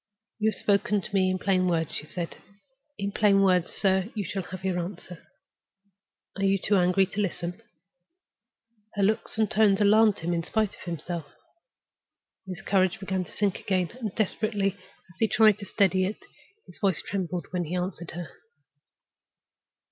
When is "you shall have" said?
4.15-4.65